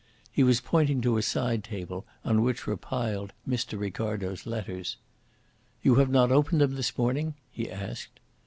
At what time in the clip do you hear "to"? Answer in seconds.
1.01-1.17